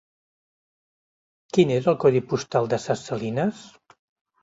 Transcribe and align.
Quin 1.57 1.75
és 1.77 1.91
el 1.93 1.99
codi 2.07 2.25
postal 2.35 2.73
de 2.75 2.83
Ses 2.89 3.09
Salines? 3.11 3.65